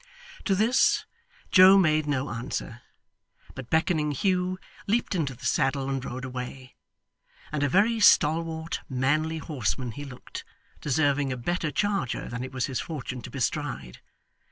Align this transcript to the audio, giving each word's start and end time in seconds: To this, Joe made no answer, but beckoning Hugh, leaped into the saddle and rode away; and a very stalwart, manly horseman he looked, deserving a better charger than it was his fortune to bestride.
To 0.45 0.55
this, 0.55 1.05
Joe 1.51 1.77
made 1.77 2.07
no 2.07 2.29
answer, 2.31 2.81
but 3.53 3.69
beckoning 3.69 4.13
Hugh, 4.13 4.57
leaped 4.87 5.13
into 5.13 5.35
the 5.35 5.45
saddle 5.45 5.87
and 5.87 6.03
rode 6.03 6.25
away; 6.25 6.73
and 7.51 7.61
a 7.61 7.69
very 7.69 7.99
stalwart, 7.99 8.79
manly 8.89 9.37
horseman 9.37 9.91
he 9.91 10.03
looked, 10.03 10.43
deserving 10.81 11.31
a 11.31 11.37
better 11.37 11.69
charger 11.69 12.27
than 12.27 12.43
it 12.43 12.51
was 12.51 12.65
his 12.65 12.79
fortune 12.79 13.21
to 13.21 13.29
bestride. 13.29 13.99